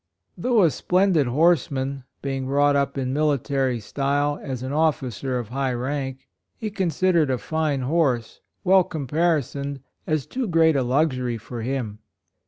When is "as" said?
4.41-4.63, 10.07-10.25